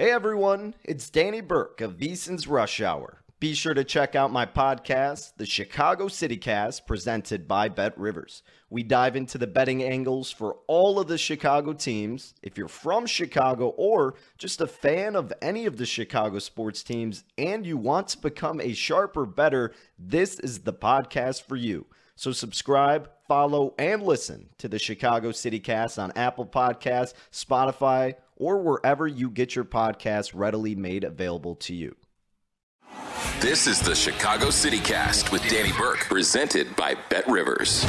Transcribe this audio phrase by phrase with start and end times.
[0.00, 3.24] Hey everyone, it's Danny Burke of VSiN's Rush Hour.
[3.40, 8.44] Be sure to check out my podcast, The Chicago City Cast, presented by Bet Rivers.
[8.70, 12.34] We dive into the betting angles for all of the Chicago teams.
[12.44, 17.24] If you're from Chicago or just a fan of any of the Chicago sports teams
[17.36, 21.86] and you want to become a sharper better, this is the podcast for you.
[22.14, 28.58] So subscribe, follow, and listen to the Chicago City Cast on Apple Podcasts, Spotify, or
[28.58, 31.94] wherever you get your podcasts readily made available to you.
[33.40, 37.86] This is the Chicago City Cast with Danny Burke, presented by Bet Rivers.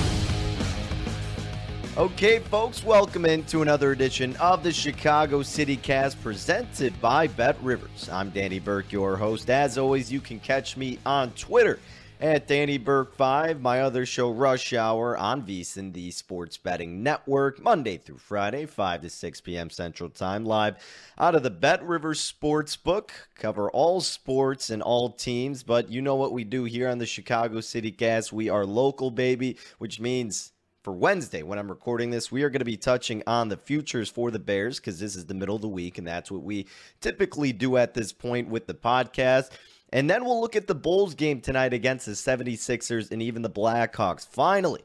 [1.97, 8.07] Okay, folks, welcome into another edition of the Chicago City Cast presented by Bet Rivers.
[8.09, 9.49] I'm Danny Burke, your host.
[9.49, 11.79] As always, you can catch me on Twitter
[12.19, 17.63] at Danny Burke 5, my other show, Rush Hour, on VSiN, the Sports Betting Network,
[17.63, 19.69] Monday through Friday, 5 to 6 p.m.
[19.69, 20.75] Central Time, live
[21.17, 23.11] out of the Bet River Sportsbook.
[23.35, 27.05] Cover all sports and all teams, but you know what we do here on the
[27.05, 28.33] Chicago City Cast.
[28.33, 30.51] We are local, baby, which means
[30.83, 34.09] for Wednesday, when I'm recording this, we are going to be touching on the futures
[34.09, 36.67] for the Bears because this is the middle of the week, and that's what we
[36.99, 39.51] typically do at this point with the podcast.
[39.91, 43.49] And then we'll look at the Bulls game tonight against the 76ers and even the
[43.49, 44.27] Blackhawks.
[44.27, 44.83] Finally,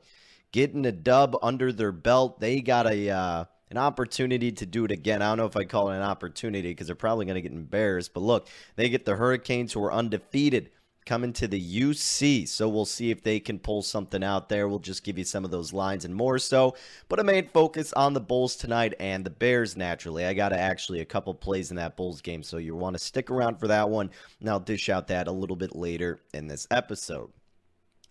[0.53, 2.41] getting a dub under their belt.
[2.41, 5.21] They got a uh, an opportunity to do it again.
[5.21, 7.53] I don't know if I call it an opportunity because they're probably going to get
[7.53, 8.15] embarrassed.
[8.15, 10.71] But look, they get the Hurricanes who are undefeated
[11.07, 12.49] coming to the UC.
[12.49, 14.69] So we'll see if they can pull something out there.
[14.69, 16.77] We'll just give you some of those lines and more so.
[17.09, 20.25] But a main focus on the Bulls tonight and the Bears, naturally.
[20.25, 22.43] I got actually a couple plays in that Bulls game.
[22.43, 24.11] So you want to stick around for that one.
[24.41, 27.31] And I'll dish out that a little bit later in this episode.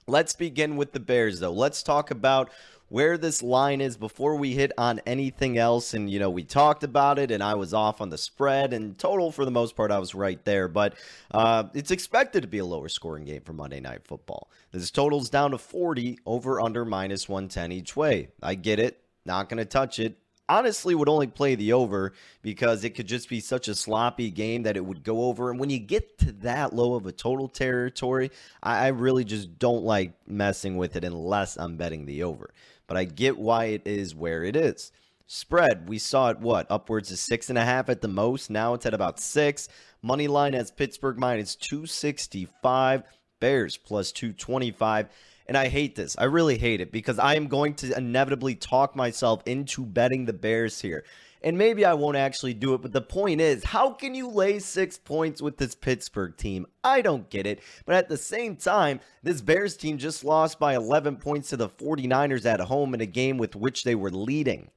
[0.06, 1.54] Let's begin with the Bears, though.
[1.54, 2.52] Let's talk about
[2.94, 5.96] where this line is before we hit on anything else.
[5.96, 8.96] And, you know, we talked about it, and I was off on the spread, and
[9.00, 10.68] total for the most part, I was right there.
[10.68, 10.94] But
[11.32, 14.52] uh, it's expected to be a lower scoring game for Monday Night Football.
[14.72, 18.28] This total's down to 40, over under minus 110 each way.
[18.44, 19.02] I get it.
[19.26, 20.20] Not going to touch it
[20.50, 24.64] honestly would only play the over because it could just be such a sloppy game
[24.64, 25.50] that it would go over.
[25.50, 28.30] And when you get to that low of a total territory,
[28.62, 32.54] I, I really just don't like messing with it unless I'm betting the over
[32.94, 34.92] but I get why it is where it is.
[35.26, 38.52] Spread, we saw it what upwards of six and a half at the most.
[38.52, 39.68] Now it's at about six.
[40.04, 43.02] Money line has Pittsburgh minus 265,
[43.40, 45.08] Bears plus 225.
[45.48, 46.16] And I hate this.
[46.20, 50.34] I really hate it because I am going to inevitably talk myself into betting the
[50.34, 51.04] Bears here
[51.44, 54.60] and maybe I won't actually do it, but the point is, how can you lay
[54.60, 56.66] six points with this Pittsburgh team?
[56.84, 57.62] I don't get it.
[57.86, 61.70] But at the same time, this Bears team just lost by 11 points to the
[61.70, 64.70] 49ers at home in a game with which they were leading.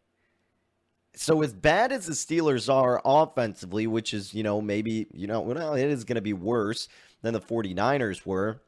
[1.15, 5.41] So as bad as the Steelers are offensively, which is, you know, maybe, you know,
[5.41, 6.89] well, it is going to be worse
[7.23, 8.61] than the 49ers were.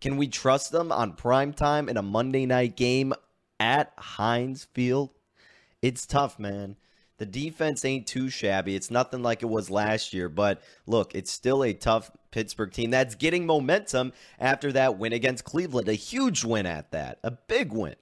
[0.00, 3.12] Can we trust them on prime time in a Monday night game
[3.58, 5.10] at Heinz Field?
[5.82, 6.76] It's tough, man.
[7.18, 8.76] The defense ain't too shabby.
[8.76, 12.90] It's nothing like it was last year, but look, it's still a tough Pittsburgh team
[12.90, 15.88] that's getting momentum after that win against Cleveland.
[15.88, 17.96] A huge win at that, a big win.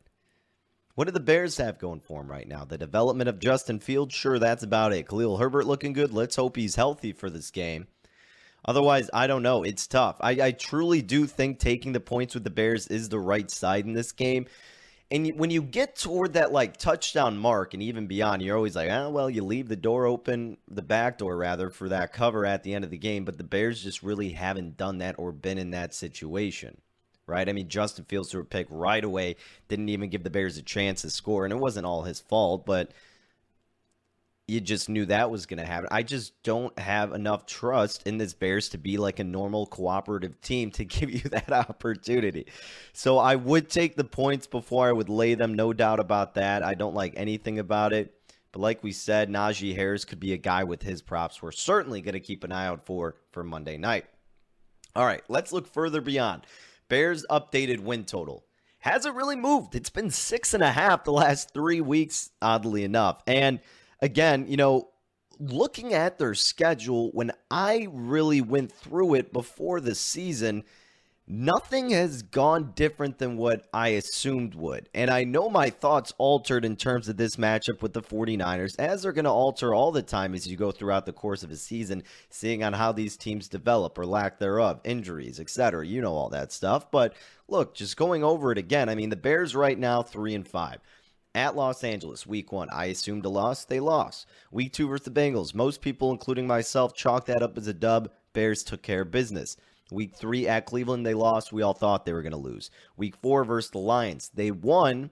[0.96, 2.64] What do the Bears have going for them right now?
[2.64, 5.08] The development of Justin Fields, sure, that's about it.
[5.08, 6.12] Khalil Herbert looking good.
[6.12, 7.86] Let's hope he's healthy for this game.
[8.66, 9.62] Otherwise, I don't know.
[9.62, 10.16] It's tough.
[10.20, 13.84] I, I truly do think taking the points with the Bears is the right side
[13.84, 14.46] in this game
[15.10, 18.90] and when you get toward that like touchdown mark and even beyond, you're always like,
[18.90, 22.64] oh, well, you leave the door open, the back door rather, for that cover at
[22.64, 23.24] the end of the game.
[23.24, 26.76] But the Bears just really haven't done that or been in that situation,
[27.26, 27.48] right?
[27.48, 29.36] I mean, Justin Fields threw a pick right away,
[29.68, 31.44] didn't even give the Bears a chance to score.
[31.44, 32.90] And it wasn't all his fault, but
[34.48, 35.88] you just knew that was going to happen.
[35.90, 40.40] I just don't have enough trust in this Bears to be like a normal cooperative
[40.40, 42.46] team to give you that opportunity.
[42.92, 46.62] So I would take the points before I would lay them, no doubt about that.
[46.62, 48.12] I don't like anything about it.
[48.52, 51.42] But like we said, Najee Harris could be a guy with his props.
[51.42, 54.06] We're certainly going to keep an eye out for for Monday night.
[54.94, 56.46] All right, let's look further beyond.
[56.88, 58.46] Bears updated win total
[58.86, 59.74] hasn't really moved.
[59.74, 63.20] It's been six and a half the last three weeks, oddly enough.
[63.26, 63.58] And
[64.00, 64.88] again, you know,
[65.38, 70.64] looking at their schedule, when I really went through it before the season,
[71.28, 74.88] nothing has gone different than what I assumed would.
[74.94, 79.02] And I know my thoughts altered in terms of this matchup with the 49ers, as
[79.02, 81.56] they're going to alter all the time as you go throughout the course of a
[81.56, 85.86] season, seeing on how these teams develop or lack thereof, injuries, etc.
[85.86, 86.90] You know all that stuff.
[86.90, 87.14] But
[87.48, 90.78] look, just going over it again, I mean, the Bears right now, 3 and 5.
[91.36, 93.66] At Los Angeles, week one, I assumed a loss.
[93.66, 94.26] They lost.
[94.50, 95.54] Week two versus the Bengals.
[95.54, 98.10] Most people, including myself, chalked that up as a dub.
[98.32, 99.58] Bears took care of business.
[99.90, 101.52] Week three at Cleveland, they lost.
[101.52, 102.70] We all thought they were going to lose.
[102.96, 105.10] Week four versus the Lions, they won.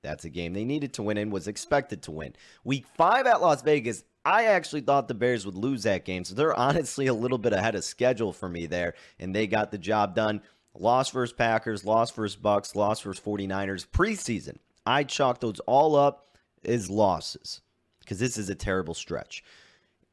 [0.00, 2.36] That's a game they needed to win and was expected to win.
[2.62, 6.22] Week five at Las Vegas, I actually thought the Bears would lose that game.
[6.22, 9.72] So they're honestly a little bit ahead of schedule for me there, and they got
[9.72, 10.40] the job done.
[10.78, 13.88] Loss versus Packers, loss versus Bucs, loss versus 49ers.
[13.88, 17.60] Preseason, I chalk those all up as losses
[18.00, 19.42] because this is a terrible stretch.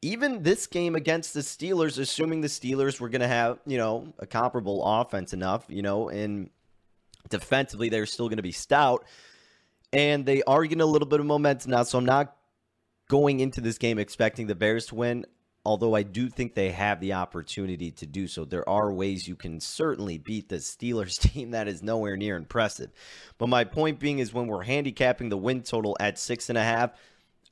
[0.00, 4.12] Even this game against the Steelers, assuming the Steelers were going to have, you know,
[4.18, 6.50] a comparable offense enough, you know, and
[7.28, 9.04] defensively they're still going to be stout.
[9.92, 11.82] And they are getting a little bit of momentum now.
[11.82, 12.34] So I'm not
[13.08, 15.26] going into this game expecting the Bears to win
[15.64, 18.44] although I do think they have the opportunity to do so.
[18.44, 22.90] There are ways you can certainly beat the Steelers team that is nowhere near impressive.
[23.38, 26.64] But my point being is when we're handicapping the win total at six and a
[26.64, 26.90] half,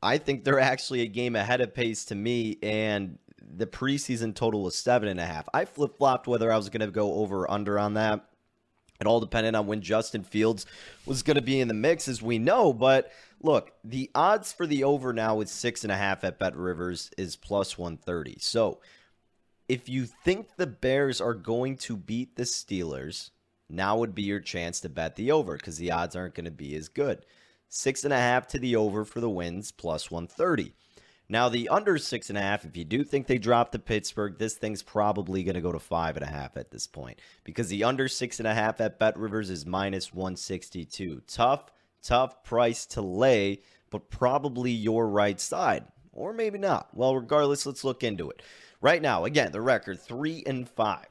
[0.02, 4.62] I think they're actually a game ahead of pace to me, and the preseason total
[4.62, 5.48] was seven and a half.
[5.52, 8.24] I flip flopped whether I was going to go over or under on that.
[9.00, 10.66] It all depended on when Justin Fields
[11.06, 12.72] was going to be in the mix, as we know.
[12.72, 13.10] But
[13.42, 17.10] look, the odds for the over now with six and a half at Bet Rivers
[17.16, 18.36] is plus 130.
[18.40, 18.80] So
[19.68, 23.30] if you think the Bears are going to beat the Steelers,
[23.68, 26.50] now would be your chance to bet the over because the odds aren't going to
[26.50, 27.24] be as good.
[27.68, 30.74] Six and a half to the over for the wins, plus 130.
[31.28, 34.36] Now, the under six and a half, if you do think they drop to Pittsburgh,
[34.36, 37.68] this thing's probably going to go to five and a half at this point because
[37.68, 41.22] the under six and a half at Bet Rivers is minus 162.
[41.28, 41.70] Tough,
[42.02, 43.60] tough price to lay,
[43.90, 45.84] but probably your right side.
[46.12, 46.88] Or maybe not.
[46.94, 48.42] Well, regardless, let's look into it.
[48.80, 51.06] Right now, again, the record three and five.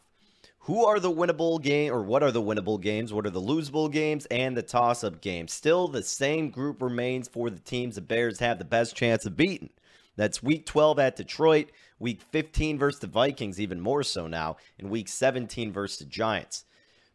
[0.64, 3.14] Who are the winnable game or what are the winnable games?
[3.14, 5.54] What are the losable games and the toss-up games?
[5.54, 9.38] Still the same group remains for the teams the Bears have the best chance of
[9.38, 9.70] beating.
[10.16, 14.90] That's week 12 at Detroit, week 15 versus the Vikings, even more so now, and
[14.90, 16.66] week 17 versus the Giants.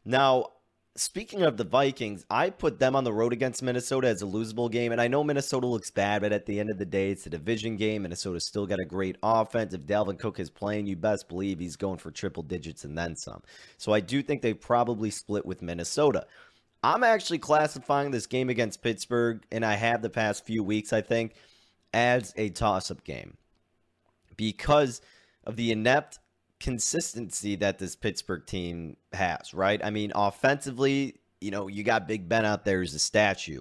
[0.04, 0.46] Now,
[0.96, 4.70] speaking of the Vikings, I put them on the road against Minnesota as a losable
[4.70, 4.92] game.
[4.92, 7.30] And I know Minnesota looks bad, but at the end of the day, it's a
[7.30, 8.02] division game.
[8.02, 9.74] Minnesota's still got a great offense.
[9.74, 13.16] If Dalvin Cook is playing, you best believe he's going for triple digits and then
[13.16, 13.42] some.
[13.76, 16.26] So I do think they probably split with Minnesota.
[16.82, 21.00] I'm actually classifying this game against Pittsburgh, and I have the past few weeks, I
[21.00, 21.34] think
[21.94, 23.36] as a toss up game
[24.36, 25.00] because
[25.44, 26.18] of the inept
[26.60, 29.84] consistency that this Pittsburgh team has, right?
[29.84, 33.60] I mean, offensively, you know, you got Big Ben out there as a statue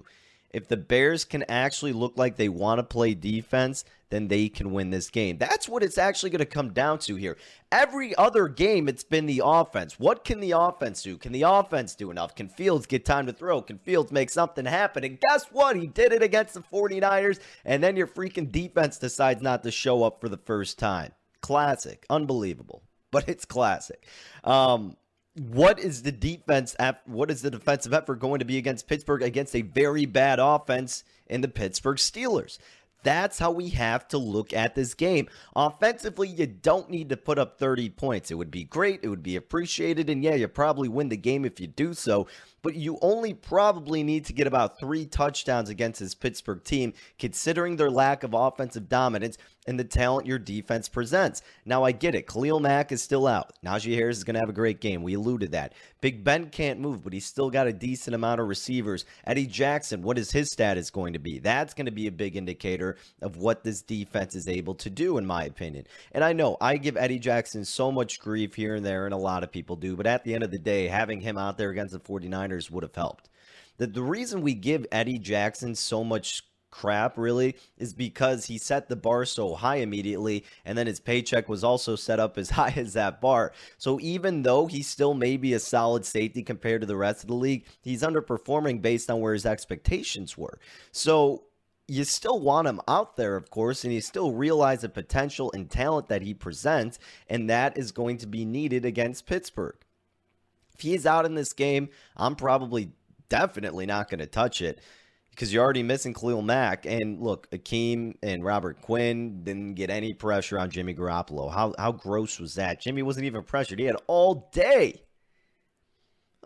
[0.54, 4.70] if the Bears can actually look like they want to play defense, then they can
[4.70, 5.36] win this game.
[5.36, 7.36] That's what it's actually going to come down to here.
[7.72, 9.98] Every other game, it's been the offense.
[9.98, 11.18] What can the offense do?
[11.18, 12.36] Can the offense do enough?
[12.36, 13.62] Can Fields get time to throw?
[13.62, 15.02] Can Fields make something happen?
[15.02, 15.74] And guess what?
[15.74, 20.04] He did it against the 49ers, and then your freaking defense decides not to show
[20.04, 21.10] up for the first time.
[21.44, 22.06] Classic.
[22.08, 22.82] Unbelievable.
[23.10, 24.06] But it's classic.
[24.44, 24.96] Um,
[25.34, 26.74] what is the defense
[27.04, 31.04] what is the defensive effort going to be against Pittsburgh against a very bad offense
[31.26, 32.56] in the Pittsburgh Steelers?
[33.02, 35.28] That's how we have to look at this game.
[35.54, 38.30] Offensively, you don't need to put up 30 points.
[38.30, 41.44] It would be great, it would be appreciated, and yeah, you probably win the game
[41.44, 42.26] if you do so,
[42.62, 47.76] but you only probably need to get about 3 touchdowns against this Pittsburgh team considering
[47.76, 51.42] their lack of offensive dominance and the talent your defense presents.
[51.64, 52.26] Now, I get it.
[52.26, 53.52] Khalil Mack is still out.
[53.64, 55.02] Najee Harris is going to have a great game.
[55.02, 55.74] We alluded that.
[56.00, 59.04] Big Ben can't move, but he's still got a decent amount of receivers.
[59.26, 61.38] Eddie Jackson, what is his status going to be?
[61.38, 65.18] That's going to be a big indicator of what this defense is able to do,
[65.18, 65.86] in my opinion.
[66.12, 69.18] And I know I give Eddie Jackson so much grief here and there, and a
[69.18, 71.70] lot of people do, but at the end of the day, having him out there
[71.70, 73.30] against the 49ers would have helped.
[73.76, 76.42] The, the reason we give Eddie Jackson so much
[76.74, 81.48] crap really is because he set the bar so high immediately and then his paycheck
[81.48, 83.52] was also set up as high as that bar.
[83.78, 87.28] So even though he still may be a solid safety compared to the rest of
[87.28, 90.58] the league, he's underperforming based on where his expectations were.
[90.90, 91.44] So
[91.86, 95.70] you still want him out there, of course, and you still realize the potential and
[95.70, 99.76] talent that he presents, and that is going to be needed against Pittsburgh.
[100.74, 102.90] If he's out in this game, I'm probably
[103.28, 104.80] definitely not going to touch it
[105.34, 106.86] because you're already missing Khalil Mack.
[106.86, 111.52] And look, Akiem and Robert Quinn didn't get any pressure on Jimmy Garoppolo.
[111.52, 112.80] How how gross was that?
[112.80, 113.78] Jimmy wasn't even pressured.
[113.78, 115.02] He had all day.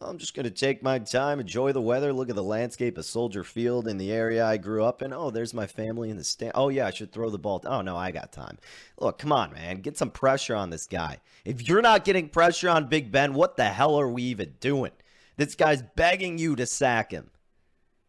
[0.00, 3.42] I'm just to take my time, enjoy the weather, look at the landscape of Soldier
[3.42, 5.12] Field in the area I grew up in.
[5.12, 6.52] Oh, there's my family in the stand.
[6.54, 7.60] Oh, yeah, I should throw the ball.
[7.66, 8.58] Oh, no, I got time.
[9.00, 9.80] Look, come on, man.
[9.80, 11.18] Get some pressure on this guy.
[11.44, 14.92] If you're not getting pressure on Big Ben, what the hell are we even doing?
[15.36, 17.30] This guy's begging you to sack him.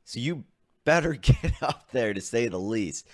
[0.06, 0.44] So you
[0.86, 3.08] better get up there to say the least.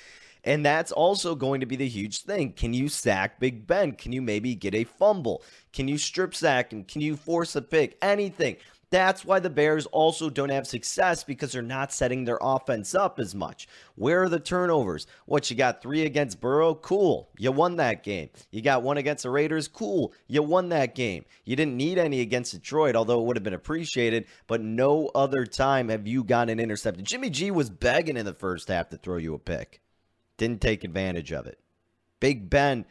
[0.44, 2.54] And that's also going to be the huge thing.
[2.54, 3.94] Can you sack Big Ben?
[3.94, 5.42] Can you maybe get a fumble?
[5.74, 6.84] Can you strip sack him?
[6.84, 7.98] Can you force a pick?
[8.02, 8.58] Anything.
[8.90, 13.20] That's why the Bears also don't have success because they're not setting their offense up
[13.20, 13.68] as much.
[13.96, 15.08] Where are the turnovers?
[15.26, 16.76] What, you got three against Burrow?
[16.76, 17.30] Cool.
[17.38, 18.30] You won that game.
[18.52, 19.68] You got one against the Raiders?
[19.68, 20.14] Cool.
[20.28, 21.26] You won that game.
[21.44, 25.46] You didn't need any against Detroit, although it would have been appreciated, but no other
[25.46, 27.06] time have you gotten intercepted.
[27.06, 29.82] Jimmy G was begging in the first half to throw you a pick.
[30.38, 31.60] Didn't take advantage of it.
[32.20, 32.86] Big Ben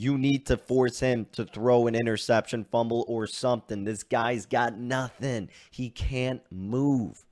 [0.00, 3.84] you need to force him to throw an interception, fumble, or something.
[3.84, 5.50] This guy's got nothing.
[5.70, 7.26] He can't move.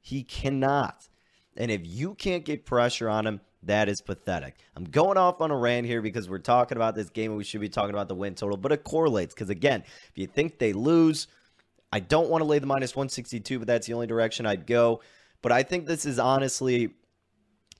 [0.00, 1.08] He cannot.
[1.56, 4.56] And if you can't get pressure on him, that is pathetic.
[4.74, 7.44] I'm going off on a rant here because we're talking about this game and we
[7.44, 10.58] should be talking about the win total, but it correlates because, again, if you think
[10.58, 11.28] they lose,
[11.92, 15.02] I don't want to lay the minus 162, but that's the only direction I'd go.
[15.40, 16.94] But I think this is honestly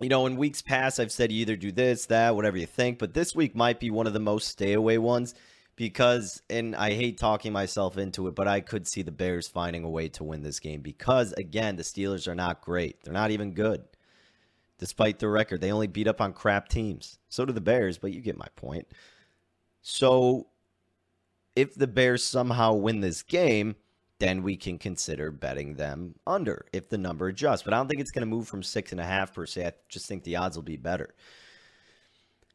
[0.01, 2.99] you know, in weeks past, I've said you either do this, that, whatever you think,
[2.99, 5.35] but this week might be one of the most stay away ones
[5.77, 9.85] because, and I hate talking myself into it, but I could see the Bears finding
[9.85, 13.03] a way to win this game because, again, the Steelers are not great.
[13.03, 13.85] They're not even good,
[14.79, 15.61] despite their record.
[15.61, 17.19] They only beat up on crap teams.
[17.29, 18.89] So do the Bears, but you get my point.
[19.83, 20.49] So,
[21.57, 23.77] if the Bears somehow win this game,
[24.21, 27.63] then we can consider betting them under if the number adjusts.
[27.63, 29.67] But I don't think it's going to move from six and a half per se.
[29.67, 31.15] I just think the odds will be better.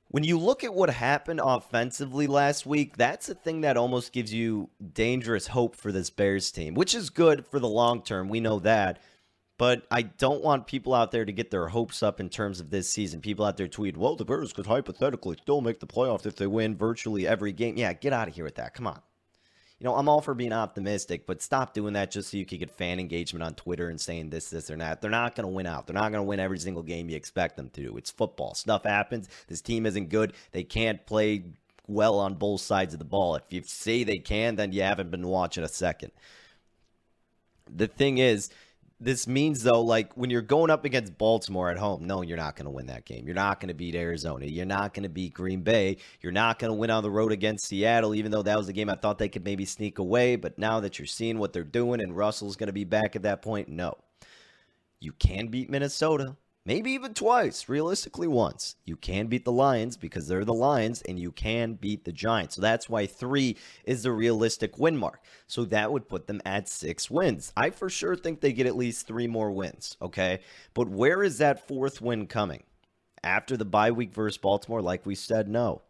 [0.09, 4.31] When you look at what happened offensively last week, that's a thing that almost gives
[4.31, 8.29] you dangerous hope for this Bears team, which is good for the long term.
[8.29, 9.01] We know that.
[9.57, 12.69] But I don't want people out there to get their hopes up in terms of
[12.69, 13.21] this season.
[13.21, 16.45] People out there tweet, well, the Bears could hypothetically still make the playoffs if they
[16.45, 17.77] win virtually every game.
[17.77, 18.73] Yeah, get out of here with that.
[18.73, 19.01] Come on
[19.85, 22.57] you know, I'm all for being optimistic, but stop doing that just so you can
[22.57, 24.99] get fan engagement on Twitter and saying this, this, or that.
[24.99, 25.85] They're not going to win out.
[25.85, 27.95] They're not going to win every single game you expect them to.
[27.95, 28.55] It's football.
[28.55, 29.29] Stuff happens.
[29.47, 30.33] This team isn't good.
[30.53, 31.43] They can't play
[31.85, 33.35] well on both sides of the ball.
[33.35, 36.11] If you say they can, then you haven't been watching a second.
[37.71, 38.49] The thing is,
[38.99, 42.55] this means though like when you're going up against Baltimore at home, no, you're not
[42.55, 43.25] going to win that game.
[43.25, 44.45] You're not going to beat Arizona.
[44.45, 45.97] You're not going to beat Green Bay.
[46.21, 48.73] You're not going to win on the road against Seattle even though that was a
[48.73, 51.63] game I thought they could maybe sneak away, but now that you're seeing what they're
[51.63, 53.97] doing and Russell's going to be back at that point, no.
[54.99, 58.75] You can beat Minnesota maybe even twice, realistically once.
[58.85, 62.55] You can beat the Lions because they're the Lions, and you can beat the Giants.
[62.55, 65.21] So that's why three is the realistic win mark.
[65.47, 67.53] So that would put them at six wins.
[67.55, 70.39] I for sure think they get at least three more wins, okay?
[70.73, 72.63] But where is that fourth win coming?
[73.23, 75.83] After the bye week versus Baltimore, like we said, no.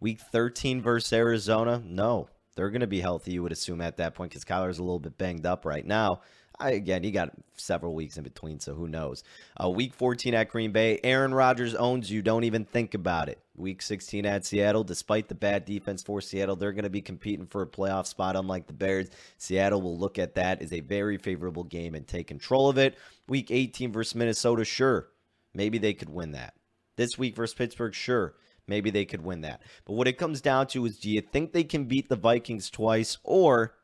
[0.00, 2.28] Week 13 versus Arizona, no.
[2.54, 4.98] They're going to be healthy, you would assume, at that point because Kyler's a little
[4.98, 6.22] bit banged up right now.
[6.60, 9.22] I, again, he got several weeks in between, so who knows?
[9.62, 12.20] Uh, week 14 at Green Bay, Aaron Rodgers owns you.
[12.20, 13.38] Don't even think about it.
[13.54, 17.46] Week 16 at Seattle, despite the bad defense for Seattle, they're going to be competing
[17.46, 19.08] for a playoff spot, unlike the Bears.
[19.36, 22.96] Seattle will look at that as a very favorable game and take control of it.
[23.28, 25.08] Week 18 versus Minnesota, sure.
[25.54, 26.54] Maybe they could win that.
[26.96, 28.34] This week versus Pittsburgh, sure.
[28.66, 29.62] Maybe they could win that.
[29.84, 32.68] But what it comes down to is do you think they can beat the Vikings
[32.68, 33.74] twice or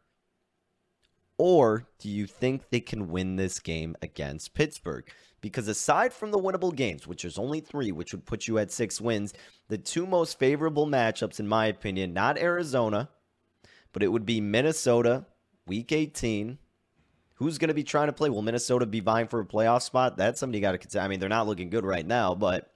[1.38, 5.09] or do you think they can win this game against Pittsburgh?
[5.41, 8.71] Because aside from the winnable games, which is only three, which would put you at
[8.71, 9.35] six wins,
[9.69, 13.11] the two most favorable matchups, in my opinion, not Arizona,
[13.93, 15.26] but it would be Minnesota,
[15.67, 16.59] week 18.
[17.35, 18.31] Who's going to be trying to play?
[18.31, 20.17] Will Minnesota be vying for a playoff spot?
[20.17, 21.05] That's you got to consider.
[21.05, 22.73] I mean, they're not looking good right now, but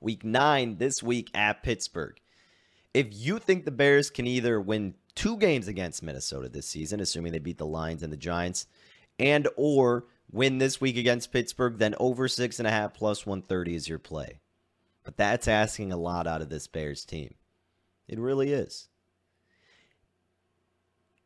[0.00, 2.18] week nine this week at Pittsburgh.
[2.94, 7.32] If you think the Bears can either win two games against Minnesota this season, assuming
[7.32, 8.66] they beat the Lions and the Giants,
[9.18, 13.74] and or win this week against Pittsburgh, then over six and a half plus 130
[13.74, 14.40] is your play.
[15.02, 17.34] But that's asking a lot out of this Bears team.
[18.06, 18.88] It really is.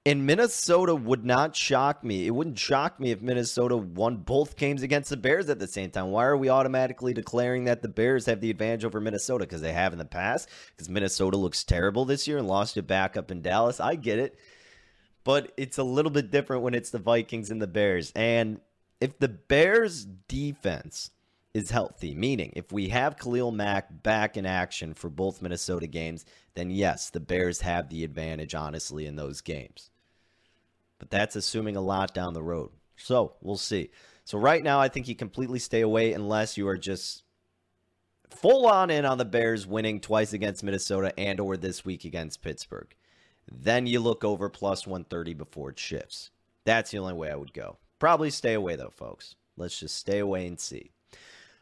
[0.06, 2.26] And Minnesota would not shock me.
[2.26, 5.90] It wouldn't shock me if Minnesota won both games against the Bears at the same
[5.90, 6.06] time.
[6.06, 9.44] Why are we automatically declaring that the Bears have the advantage over Minnesota?
[9.44, 10.48] Because they have in the past?
[10.74, 13.78] Because Minnesota looks terrible this year and lost it back up in Dallas.
[13.78, 14.38] I get it.
[15.22, 18.10] But it's a little bit different when it's the Vikings and the Bears.
[18.16, 18.60] And
[19.02, 21.10] if the Bears defense
[21.52, 26.24] is healthy, meaning if we have Khalil Mack back in action for both Minnesota games,
[26.54, 29.90] then yes, the Bears have the advantage, honestly, in those games.
[30.98, 32.70] But that's assuming a lot down the road.
[32.96, 33.90] So we'll see.
[34.24, 37.24] So right now, I think you completely stay away unless you are just
[38.30, 42.42] full on in on the Bears winning twice against Minnesota and or this week against
[42.42, 42.94] Pittsburgh.
[43.50, 46.30] Then you look over plus 130 before it shifts.
[46.64, 47.78] That's the only way I would go.
[47.98, 49.34] Probably stay away though, folks.
[49.56, 50.92] Let's just stay away and see.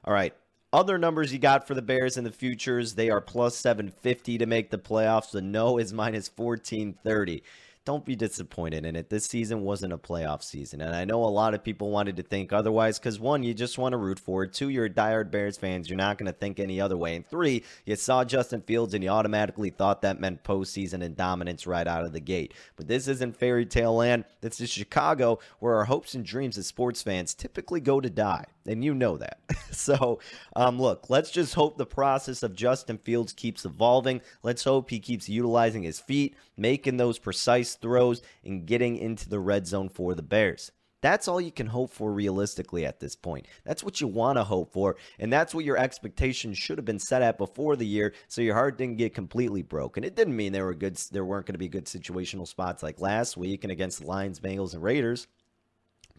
[0.09, 0.33] All right.
[0.73, 4.47] Other numbers you got for the Bears in the futures, they are plus 750 to
[4.47, 5.33] make the playoffs.
[5.33, 7.43] The no is minus 1430
[7.89, 9.09] don't be disappointed in it.
[9.09, 10.83] This season wasn't a playoff season.
[10.83, 13.79] And I know a lot of people wanted to think otherwise because one, you just
[13.79, 14.53] want to root for it.
[14.53, 15.89] Two, you're a diehard Bears fans.
[15.89, 17.17] You're not going to think any other way.
[17.17, 21.67] And three, you saw Justin Fields and you automatically thought that meant postseason and dominance
[21.67, 22.53] right out of the gate.
[22.77, 24.27] But this isn't fairy tale land.
[24.43, 28.45] This is Chicago where our hopes and dreams as sports fans typically go to die
[28.69, 29.41] and you know that.
[29.71, 30.21] so,
[30.55, 34.21] um, look, let's just hope the process of Justin Fields keeps evolving.
[34.43, 39.41] Let's hope he keeps utilizing his feet, making those precise throws, and getting into the
[39.41, 40.71] red zone for the Bears.
[41.01, 43.47] That's all you can hope for realistically at this point.
[43.65, 46.99] That's what you want to hope for, and that's what your expectations should have been
[46.99, 50.03] set at before the year, so your heart didn't get completely broken.
[50.03, 53.01] It didn't mean there were good, there weren't going to be good situational spots like
[53.01, 55.29] last week and against the Lions, Bengals, and Raiders,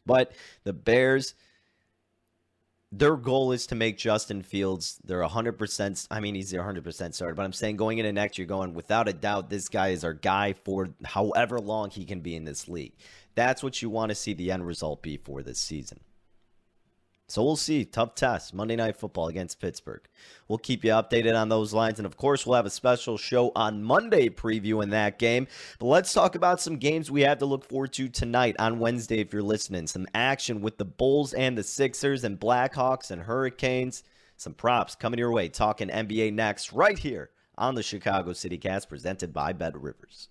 [0.06, 0.32] but
[0.64, 1.36] the Bears
[2.92, 6.08] their goal is to make Justin Fields They're 100%.
[6.10, 9.14] I mean, he's 100% starter, but I'm saying going into next year, going without a
[9.14, 12.94] doubt, this guy is our guy for however long he can be in this league.
[13.36, 16.00] That's what you want to see the end result be for this season.
[17.30, 17.86] So we'll see.
[17.86, 18.54] Tough test.
[18.56, 20.02] Monday Night Football against Pittsburgh.
[20.48, 22.00] We'll keep you updated on those lines.
[22.00, 25.48] And of course, we'll have a special show on Monday previewing that game.
[25.78, 29.20] But let's talk about some games we have to look forward to tonight on Wednesday
[29.20, 29.86] if you're listening.
[29.86, 34.04] Some action with the Bulls and the Sixers and Blackhawks and Hurricanes.
[34.36, 35.50] Some props coming your way.
[35.50, 40.30] Talking NBA next, right here on the Chicago City Cast, presented by Bet Rivers.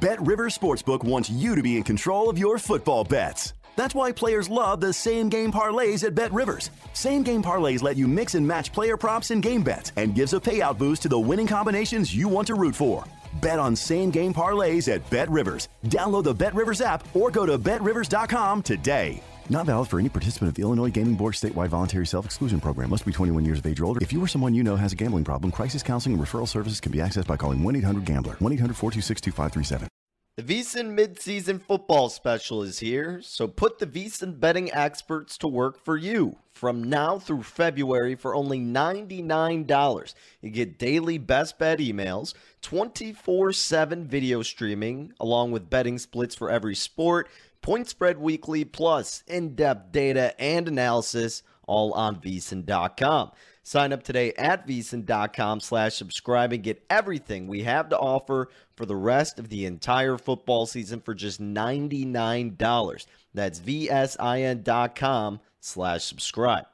[0.00, 3.52] Bet Rivers Sportsbook wants you to be in control of your football bets.
[3.76, 6.70] That's why players love the same game parlays at Bet Rivers.
[6.92, 10.32] Same game parlays let you mix and match player props and game bets and gives
[10.32, 13.04] a payout boost to the winning combinations you want to root for.
[13.40, 15.68] Bet on same game parlays at Bet Rivers.
[15.86, 19.22] Download the Bet Rivers app or go to betrivers.com today.
[19.50, 22.90] Not valid for any participant of the Illinois Gaming Board statewide voluntary self exclusion program.
[22.90, 24.00] Must be 21 years of age or older.
[24.02, 26.80] If you or someone you know has a gambling problem, crisis counseling and referral services
[26.80, 28.34] can be accessed by calling 1 800 Gambler.
[28.38, 29.88] 1 800 426 2537.
[30.36, 35.78] The VSiN midseason football special is here, so put the VSiN betting experts to work
[35.78, 36.38] for you.
[36.50, 44.08] From now through February for only $99, you get daily best bet emails, 24 7
[44.08, 47.28] video streaming, along with betting splits for every sport,
[47.62, 53.30] point spread weekly, plus in depth data and analysis, all on VSiN.com.
[53.66, 58.84] Sign up today at vsin.com slash subscribe and get everything we have to offer for
[58.84, 63.06] the rest of the entire football season for just $99.
[63.32, 66.66] That's vsin.com slash subscribe.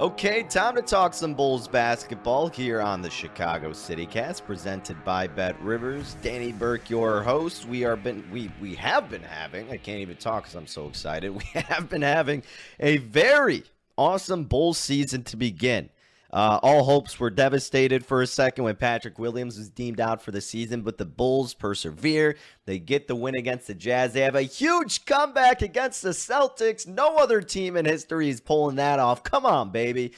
[0.00, 5.60] Okay, time to talk some Bulls basketball here on the Chicago CityCast, presented by Bet
[5.60, 6.16] Rivers.
[6.22, 7.66] Danny Burke, your host.
[7.66, 9.70] We are been we we have been having.
[9.70, 11.32] I can't even talk because I'm so excited.
[11.34, 12.44] We have been having
[12.78, 13.64] a very
[13.98, 15.90] awesome Bulls season to begin.
[16.32, 20.30] Uh, all hopes were devastated for a second when Patrick Williams was deemed out for
[20.30, 22.36] the season, but the Bulls persevere.
[22.66, 24.12] They get the win against the Jazz.
[24.12, 26.86] They have a huge comeback against the Celtics.
[26.86, 29.24] No other team in history is pulling that off.
[29.24, 30.12] Come on, baby.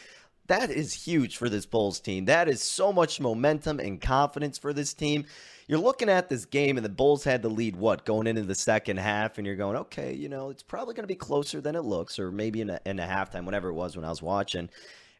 [0.49, 2.27] That is huge for this Bulls team.
[2.27, 5.25] That is so much momentum and confidence for this team.
[5.67, 8.55] You're looking at this game, and the Bulls had the lead, what, going into the
[8.55, 11.75] second half, and you're going, okay, you know, it's probably going to be closer than
[11.75, 14.21] it looks, or maybe in a, in a halftime, whatever it was when I was
[14.21, 14.69] watching.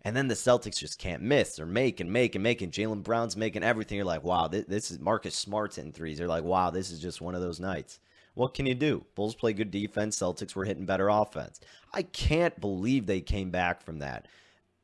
[0.05, 1.55] And then the Celtics just can't miss.
[1.55, 2.73] They're making, making, making.
[2.73, 3.97] Jaylen Brown's making everything.
[3.97, 6.19] You're like, wow, this, this is Marcus Smart's in threes.
[6.19, 8.01] You're like, wow, this is just one of those nights.
[8.35, 9.05] What can you do?
[9.15, 10.19] Bulls play good defense.
[10.19, 11.61] Celtics were hitting better offense.
[11.93, 14.27] I can't believe they came back from that.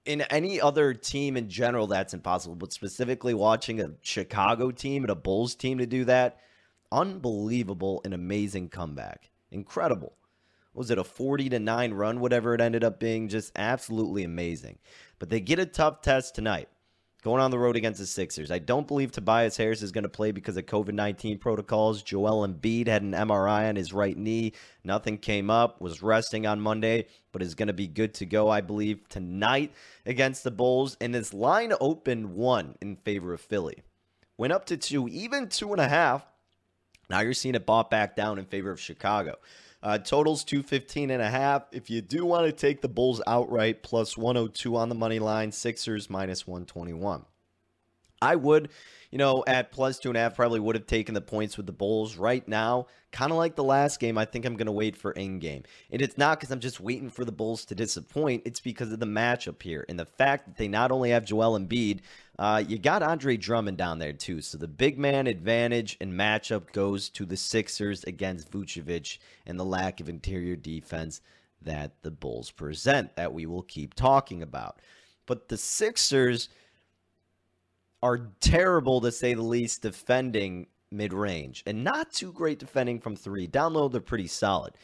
[0.04, 2.54] In any other team in general, that's impossible.
[2.54, 6.38] But specifically watching a Chicago team and a Bulls team to do that,
[6.92, 9.30] unbelievable and amazing comeback.
[9.50, 10.17] Incredible.
[10.78, 13.26] Was it a 40 to 9 run, whatever it ended up being?
[13.26, 14.78] Just absolutely amazing.
[15.18, 16.68] But they get a tough test tonight
[17.24, 18.52] going on the road against the Sixers.
[18.52, 22.04] I don't believe Tobias Harris is going to play because of COVID 19 protocols.
[22.04, 24.52] Joel Embiid had an MRI on his right knee.
[24.84, 28.48] Nothing came up, was resting on Monday, but is going to be good to go,
[28.48, 29.72] I believe, tonight
[30.06, 30.96] against the Bulls.
[31.00, 33.82] And this line opened one in favor of Philly.
[34.36, 36.24] Went up to two, even two and a half.
[37.10, 39.38] Now you're seeing it bought back down in favor of Chicago.
[39.82, 41.64] Uh, totals 215 and a half.
[41.72, 45.52] If you do want to take the Bulls outright, plus 102 on the money line,
[45.52, 47.24] Sixers minus 121.
[48.20, 48.70] I would,
[49.10, 51.66] you know, at plus two and a half, probably would have taken the points with
[51.66, 52.86] the Bulls right now.
[53.10, 55.62] Kind of like the last game, I think I'm going to wait for in game.
[55.90, 59.00] And it's not because I'm just waiting for the Bulls to disappoint, it's because of
[59.00, 59.84] the matchup here.
[59.88, 62.00] And the fact that they not only have Joel Embiid,
[62.38, 64.42] uh, you got Andre Drummond down there too.
[64.42, 69.64] So the big man advantage and matchup goes to the Sixers against Vucevic and the
[69.64, 71.20] lack of interior defense
[71.62, 74.80] that the Bulls present that we will keep talking about.
[75.26, 76.48] But the Sixers
[78.02, 83.16] are terrible to say the least defending mid range and not too great defending from
[83.16, 83.46] three.
[83.46, 84.74] Down low, they're pretty solid.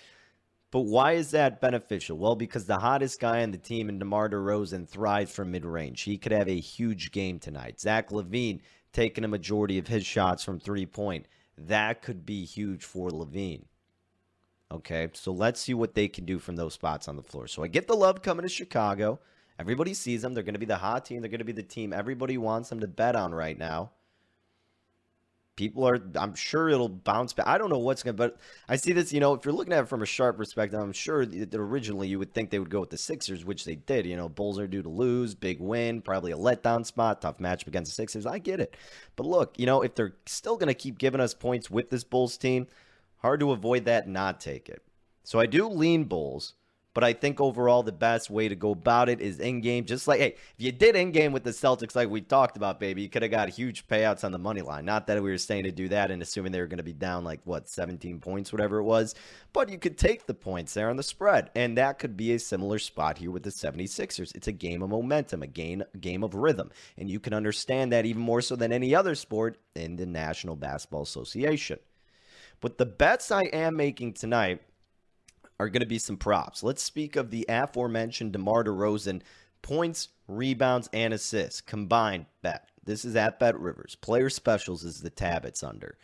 [0.70, 2.18] But why is that beneficial?
[2.18, 6.02] Well, because the hottest guy on the team in DeMar DeRozan thrives from mid range.
[6.02, 7.80] He could have a huge game tonight.
[7.80, 8.60] Zach LaVine
[8.92, 11.26] taking a majority of his shots from three point.
[11.56, 13.66] That could be huge for LaVine.
[14.72, 17.46] Okay, so let's see what they can do from those spots on the floor.
[17.46, 19.20] So I get the love coming to Chicago.
[19.58, 20.34] Everybody sees them.
[20.34, 21.20] They're going to be the hot team.
[21.20, 23.90] They're going to be the team everybody wants them to bet on right now.
[25.56, 27.46] People are, I'm sure it'll bounce back.
[27.46, 28.38] I don't know what's going to, but
[28.68, 30.92] I see this, you know, if you're looking at it from a sharp perspective, I'm
[30.92, 34.04] sure that originally you would think they would go with the Sixers, which they did.
[34.04, 37.68] You know, Bulls are due to lose, big win, probably a letdown spot, tough matchup
[37.68, 38.26] against the Sixers.
[38.26, 38.76] I get it.
[39.14, 42.02] But look, you know, if they're still going to keep giving us points with this
[42.02, 42.66] Bulls team,
[43.18, 44.82] hard to avoid that not take it.
[45.22, 46.54] So I do lean Bulls.
[46.94, 49.84] But I think overall the best way to go about it is in game.
[49.84, 52.78] Just like, hey, if you did in game with the Celtics, like we talked about,
[52.78, 54.84] baby, you could have got huge payouts on the money line.
[54.84, 56.92] Not that we were saying to do that and assuming they were going to be
[56.92, 59.16] down like what 17 points, whatever it was.
[59.52, 62.38] But you could take the points there on the spread, and that could be a
[62.38, 64.34] similar spot here with the 76ers.
[64.34, 68.06] It's a game of momentum, a game game of rhythm, and you can understand that
[68.06, 71.78] even more so than any other sport in the National Basketball Association.
[72.60, 74.62] But the bets I am making tonight
[75.58, 76.62] are going to be some props.
[76.62, 79.22] Let's speak of the aforementioned DeMar DeRozan
[79.62, 82.68] points, rebounds, and assists combined bet.
[82.84, 83.96] This is at Bet Rivers.
[83.96, 85.96] Player specials is the tab it's under.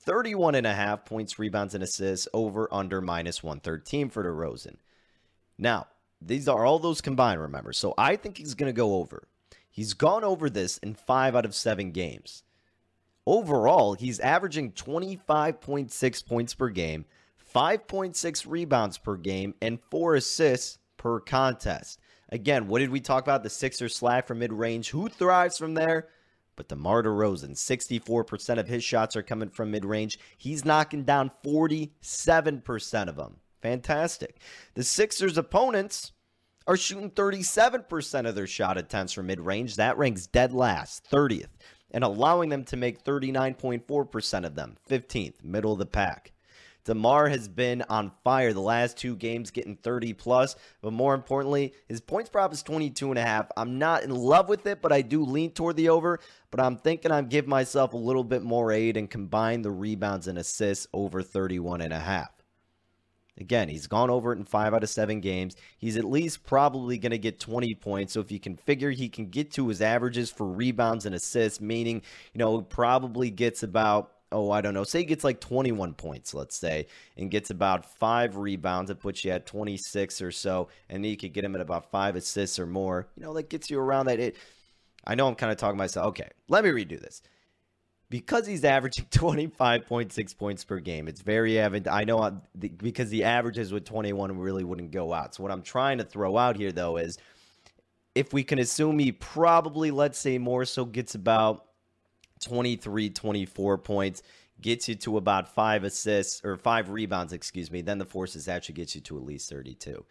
[0.00, 4.76] 31 and a half points, rebounds, and assists over under minus 113 for DeRozan.
[5.58, 5.86] Now,
[6.20, 7.72] these are all those combined, remember.
[7.72, 9.28] So I think he's going to go over.
[9.70, 12.42] He's gone over this in five out of seven games.
[13.26, 17.04] Overall, he's averaging 25.6 points per game,
[17.54, 22.00] 5.6 rebounds per game, and four assists per contest.
[22.30, 23.42] Again, what did we talk about?
[23.42, 24.90] The Sixers slack from mid range.
[24.90, 26.08] Who thrives from there?
[26.56, 30.18] But DeMar DeRozan, 64% of his shots are coming from mid range.
[30.36, 33.36] He's knocking down 47% of them.
[33.62, 34.40] Fantastic.
[34.74, 36.12] The Sixers' opponents
[36.66, 39.76] are shooting 37% of their shot attempts from mid range.
[39.76, 41.48] That ranks dead last, 30th,
[41.90, 46.32] and allowing them to make 39.4% of them, 15th, middle of the pack.
[46.88, 50.56] DeMar has been on fire the last two games, getting 30 plus.
[50.80, 53.50] But more importantly, his points prop is 22 and a half.
[53.58, 56.18] I'm not in love with it, but I do lean toward the over.
[56.50, 60.28] But I'm thinking I'm giving myself a little bit more aid and combine the rebounds
[60.28, 62.30] and assists over 31 and a half.
[63.36, 65.56] Again, he's gone over it in five out of seven games.
[65.76, 68.14] He's at least probably going to get 20 points.
[68.14, 71.60] So if you can figure he can get to his averages for rebounds and assists,
[71.60, 72.00] meaning,
[72.32, 76.34] you know, probably gets about oh, I don't know, say he gets like 21 points,
[76.34, 76.86] let's say,
[77.16, 81.16] and gets about five rebounds, it puts you at 26 or so, and then you
[81.16, 83.08] could get him at about five assists or more.
[83.16, 84.20] You know, that gets you around that.
[84.20, 84.36] It,
[85.04, 86.08] I know I'm kind of talking myself.
[86.08, 87.22] Okay, let me redo this.
[88.10, 91.94] Because he's averaging 25.6 points per game, it's very evident.
[91.94, 95.34] I know I, the, because the averages with 21 really wouldn't go out.
[95.34, 97.18] So, what I'm trying to throw out here, though, is
[98.14, 101.67] if we can assume he probably, let's say, more so gets about
[102.38, 104.22] 23, 24 points,
[104.60, 107.80] gets you to about five assists or five rebounds, excuse me.
[107.80, 110.04] Then the forces actually gets you to at least 32.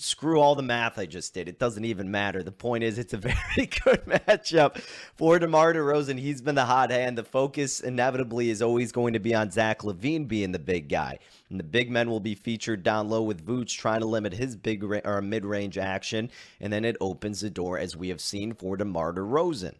[0.00, 1.48] Screw all the math I just did.
[1.48, 2.44] It doesn't even matter.
[2.44, 4.80] The point is, it's a very good matchup
[5.16, 6.20] for DeMar DeRozan.
[6.20, 7.18] He's been the hot hand.
[7.18, 11.18] The focus inevitably is always going to be on Zach LaVine being the big guy.
[11.50, 14.54] And the big men will be featured down low with Vooch trying to limit his
[14.54, 16.30] big ra- or mid-range action.
[16.60, 19.74] And then it opens the door, as we have seen, for DeMar DeRozan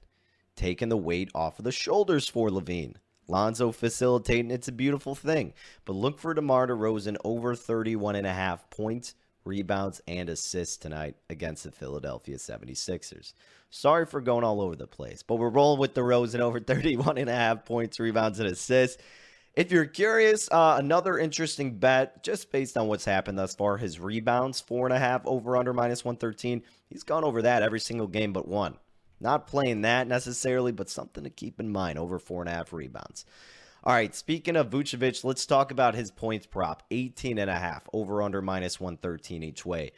[0.58, 2.96] taking the weight off of the shoulders for LaVine.
[3.28, 5.52] Lonzo facilitating, it's a beautiful thing.
[5.84, 11.16] But look for DeMar DeRozan over 31 and a half points, rebounds, and assists tonight
[11.30, 13.34] against the Philadelphia 76ers.
[13.70, 17.18] Sorry for going all over the place, but we're rolling with the DeRozan over 31
[17.18, 19.00] and a half points, rebounds, and assists.
[19.54, 24.00] If you're curious, uh, another interesting bet, just based on what's happened thus far, his
[24.00, 26.62] rebounds, four and a half over under minus 113.
[26.88, 28.76] He's gone over that every single game but one.
[29.20, 32.72] Not playing that necessarily, but something to keep in mind over four and a half
[32.72, 33.24] rebounds.
[33.84, 37.88] All right, speaking of Vucevic, let's talk about his points prop 18 and a half
[37.92, 39.92] over under minus 113 each way.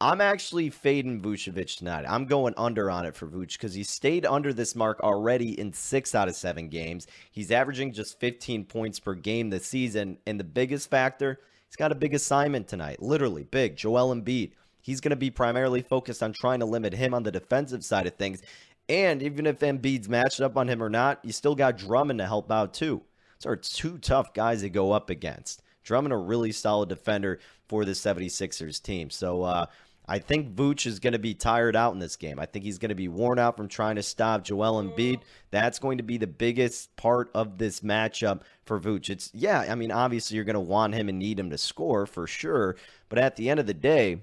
[0.00, 2.04] I'm actually fading Vucevic tonight.
[2.08, 5.72] I'm going under on it for Vuce because he stayed under this mark already in
[5.72, 7.08] six out of seven games.
[7.32, 10.18] He's averaging just 15 points per game this season.
[10.24, 13.02] And the biggest factor, he's got a big assignment tonight.
[13.02, 13.76] Literally, big.
[13.76, 14.52] Joel Embiid.
[14.88, 18.06] He's going to be primarily focused on trying to limit him on the defensive side
[18.06, 18.40] of things.
[18.88, 22.26] And even if Embiid's matched up on him or not, you still got Drummond to
[22.26, 23.02] help out too.
[23.44, 25.60] Are two tough guys to go up against.
[25.84, 29.10] Drummond, a really solid defender for the 76ers team.
[29.10, 29.66] So, uh,
[30.08, 32.38] I think Vooch is going to be tired out in this game.
[32.38, 35.20] I think he's going to be worn out from trying to stop Joel Embiid.
[35.50, 39.10] That's going to be the biggest part of this matchup for Vooch.
[39.10, 42.06] It's yeah, I mean, obviously you're going to want him and need him to score
[42.06, 42.76] for sure,
[43.10, 44.22] but at the end of the day,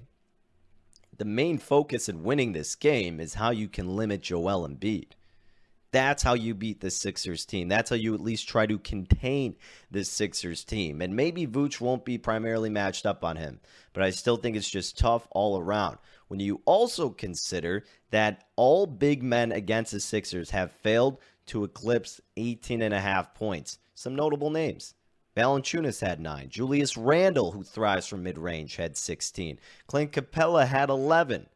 [1.18, 5.12] the main focus in winning this game is how you can limit Joel Embiid.
[5.92, 7.68] That's how you beat the Sixers team.
[7.68, 9.56] That's how you at least try to contain
[9.90, 11.00] the Sixers team.
[11.00, 13.60] And maybe Vooch won't be primarily matched up on him,
[13.92, 15.98] but I still think it's just tough all around.
[16.28, 22.20] When you also consider that all big men against the Sixers have failed to eclipse
[22.36, 23.78] 18 and a half points.
[23.94, 24.94] Some notable names.
[25.36, 26.48] Valanciunas had nine.
[26.48, 29.58] Julius Randle, who thrives from mid range, had 16.
[29.86, 31.46] Clint Capela had 11.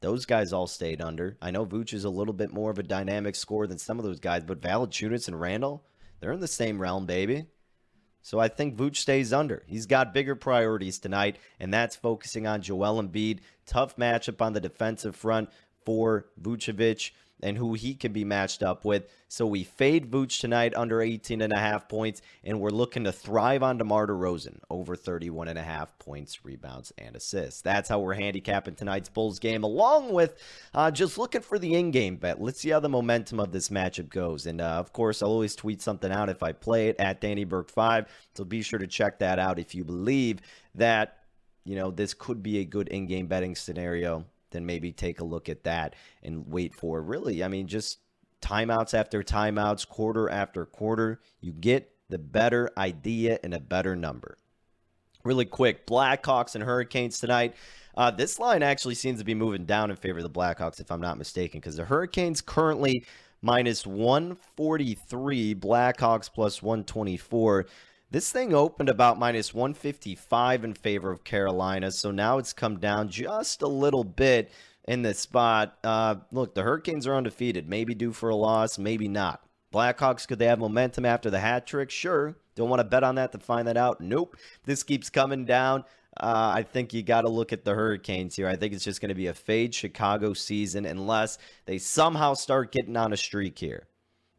[0.00, 1.36] Those guys all stayed under.
[1.40, 4.04] I know Vooch is a little bit more of a dynamic scorer than some of
[4.04, 5.84] those guys, but Valanciunas and Randle,
[6.18, 7.46] they're in the same realm, baby.
[8.22, 9.62] So I think Vooch stays under.
[9.66, 13.40] He's got bigger priorities tonight, and that's focusing on Joel Embiid.
[13.66, 15.48] Tough matchup on the defensive front
[15.84, 19.08] for Vucevic and who he can be matched up with.
[19.28, 23.12] So we fade Vooch tonight under 18 and a half points, and we're looking to
[23.12, 27.60] thrive on DeMar DeRozan over 31 and a half points, rebounds, and assists.
[27.60, 30.36] That's how we're handicapping tonight's Bulls game, along with
[30.74, 32.40] uh, just looking for the in-game bet.
[32.40, 34.46] Let's see how the momentum of this matchup goes.
[34.46, 37.44] And uh, of course, I'll always tweet something out if I play it at Danny
[37.44, 38.06] Burke 5.
[38.34, 40.40] So be sure to check that out if you believe
[40.74, 41.18] that
[41.64, 45.48] you know this could be a good in-game betting scenario then maybe take a look
[45.48, 47.98] at that and wait for really, I mean, just
[48.40, 51.20] timeouts after timeouts, quarter after quarter.
[51.40, 54.36] You get the better idea and a better number.
[55.22, 57.54] Really quick, Blackhawks and Hurricanes tonight.
[57.96, 60.90] Uh, this line actually seems to be moving down in favor of the Blackhawks, if
[60.90, 63.04] I'm not mistaken, because the Hurricanes currently
[63.42, 67.66] minus 143, Blackhawks plus 124.
[68.12, 73.08] This thing opened about minus 155 in favor of Carolina, so now it's come down
[73.08, 74.50] just a little bit
[74.88, 75.78] in this spot.
[75.84, 77.68] Uh, look, the Hurricanes are undefeated.
[77.68, 79.44] Maybe due for a loss, maybe not.
[79.72, 81.88] Blackhawks, could they have momentum after the hat trick?
[81.92, 82.34] Sure.
[82.56, 84.00] Don't want to bet on that to find that out.
[84.00, 84.36] Nope.
[84.64, 85.84] This keeps coming down.
[86.18, 88.48] Uh, I think you got to look at the Hurricanes here.
[88.48, 92.72] I think it's just going to be a fade Chicago season unless they somehow start
[92.72, 93.86] getting on a streak here.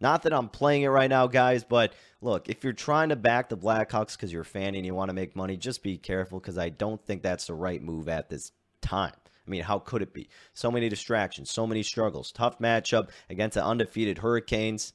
[0.01, 3.49] Not that I'm playing it right now, guys, but look, if you're trying to back
[3.49, 6.39] the Blackhawks because you're a fan and you want to make money, just be careful
[6.39, 9.13] because I don't think that's the right move at this time.
[9.47, 10.29] I mean, how could it be?
[10.53, 12.31] So many distractions, so many struggles.
[12.31, 14.93] Tough matchup against the undefeated Hurricanes.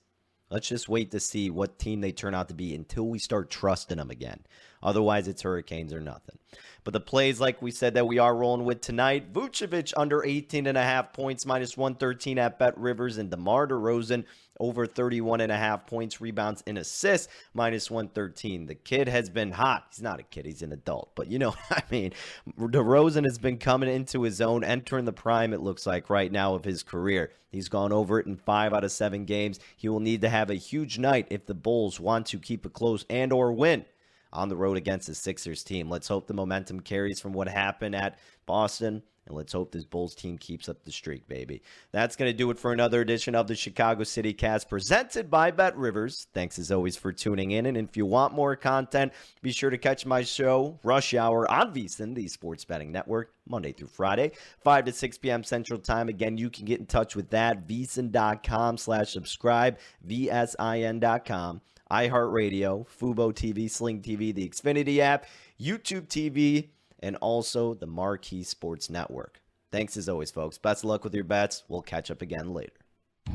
[0.50, 3.50] Let's just wait to see what team they turn out to be until we start
[3.50, 4.40] trusting them again.
[4.80, 6.38] Otherwise, it's Hurricanes or nothing.
[6.84, 10.68] But the plays, like we said, that we are rolling with tonight Vucevic under 18
[10.68, 14.24] and a half points, minus 113 at Bet Rivers, and DeMar DeRozan
[14.60, 18.66] over 31 and a half points, rebounds, and assists, minus 113.
[18.66, 19.86] The kid has been hot.
[19.90, 21.12] He's not a kid, he's an adult.
[21.14, 22.12] But you know, I mean,
[22.58, 26.54] DeRozan has been coming into his own, entering the prime, it looks like, right now
[26.54, 27.30] of his career.
[27.50, 29.58] He's gone over it in five out of seven games.
[29.76, 32.72] He will need to have a huge night if the Bulls want to keep it
[32.72, 33.84] close and or win
[34.32, 35.88] on the road against the Sixers team.
[35.88, 40.14] Let's hope the momentum carries from what happened at Boston and let's hope this Bulls
[40.14, 41.62] team keeps up the streak, baby.
[41.92, 45.50] That's going to do it for another edition of the Chicago City Cast presented by
[45.50, 46.28] Bet Rivers.
[46.32, 47.66] Thanks as always for tuning in.
[47.66, 49.12] And if you want more content,
[49.42, 53.72] be sure to catch my show, Rush Hour, on VSiN, the Sports Betting Network, Monday
[53.72, 55.42] through Friday, 5 to 6 p.m.
[55.44, 56.08] Central Time.
[56.08, 61.60] Again, you can get in touch with that, vsin.com slash subscribe, vsin.com
[61.90, 65.26] iHeartRadio, Fubo TV, Sling TV, the Xfinity app,
[65.60, 69.40] YouTube TV, and also the Marquee Sports Network.
[69.72, 70.58] Thanks as always, folks.
[70.58, 71.64] Best of luck with your bets.
[71.68, 72.72] We'll catch up again later.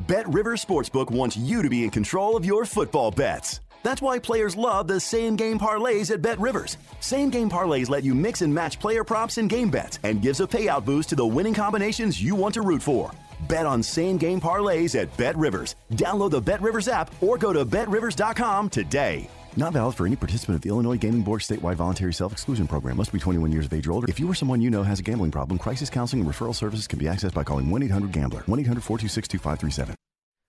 [0.06, 3.60] Bet River Sportsbook wants you to be in control of your football bets.
[3.82, 6.78] That's why players love the same game parlays at Bet Rivers.
[7.00, 10.40] Same game parlays let you mix and match player props and game bets and gives
[10.40, 13.10] a payout boost to the winning combinations you want to root for.
[13.48, 15.76] Bet on same game parlays at Bet Rivers.
[15.92, 19.28] Download the Bet Rivers app or go to betrivers.com today.
[19.56, 22.96] Not valid for any participant of the Illinois Gaming Board statewide voluntary self exclusion program.
[22.96, 24.08] Must be 21 years of age or older.
[24.08, 26.86] If you or someone you know has a gambling problem, crisis counseling and referral services
[26.86, 28.40] can be accessed by calling 1 800 Gambler.
[28.46, 29.94] 1 800 426 2537.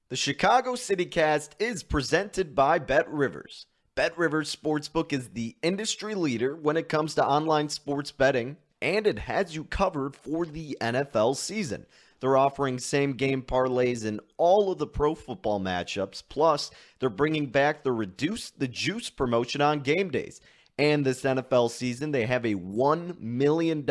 [0.10, 3.66] The Chicago City Cast is presented by Bet Rivers.
[3.96, 9.08] Bet Rivers Sportsbook is the industry leader when it comes to online sports betting and
[9.08, 11.86] it has you covered for the NFL season.
[12.24, 16.24] They're offering same game parlays in all of the pro football matchups.
[16.30, 20.40] Plus, they're bringing back the reduce the juice promotion on game days.
[20.78, 23.82] And this NFL season, they have a $1 million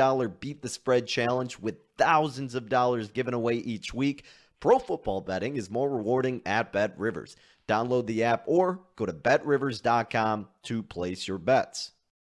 [0.40, 4.24] beat the spread challenge with thousands of dollars given away each week.
[4.60, 7.36] Pro football betting is more rewarding at Bet Rivers.
[7.68, 11.92] Download the app or go to betrivers.com to place your bets.